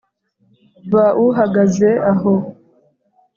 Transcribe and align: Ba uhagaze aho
Ba 0.91 1.05
uhagaze 1.27 1.89
aho 2.11 2.33